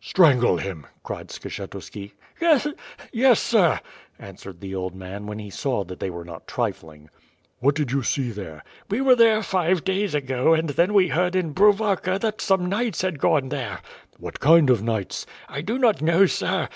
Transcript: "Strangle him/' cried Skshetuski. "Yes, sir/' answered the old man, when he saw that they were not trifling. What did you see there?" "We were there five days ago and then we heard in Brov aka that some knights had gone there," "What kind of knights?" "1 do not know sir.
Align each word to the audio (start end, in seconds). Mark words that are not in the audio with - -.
"Strangle 0.00 0.58
him/' 0.58 0.86
cried 1.04 1.28
Skshetuski. 1.28 2.14
"Yes, 3.12 3.38
sir/' 3.40 3.78
answered 4.18 4.60
the 4.60 4.74
old 4.74 4.92
man, 4.96 5.24
when 5.26 5.38
he 5.38 5.50
saw 5.50 5.84
that 5.84 6.00
they 6.00 6.10
were 6.10 6.24
not 6.24 6.48
trifling. 6.48 7.08
What 7.60 7.76
did 7.76 7.92
you 7.92 8.02
see 8.02 8.32
there?" 8.32 8.64
"We 8.90 9.00
were 9.00 9.14
there 9.14 9.40
five 9.40 9.84
days 9.84 10.12
ago 10.12 10.52
and 10.52 10.70
then 10.70 10.94
we 10.94 11.06
heard 11.10 11.36
in 11.36 11.54
Brov 11.54 11.80
aka 11.80 12.18
that 12.18 12.40
some 12.40 12.66
knights 12.66 13.02
had 13.02 13.20
gone 13.20 13.50
there," 13.50 13.82
"What 14.18 14.40
kind 14.40 14.68
of 14.68 14.82
knights?" 14.82 15.26
"1 15.48 15.64
do 15.64 15.78
not 15.78 16.02
know 16.02 16.26
sir. 16.26 16.68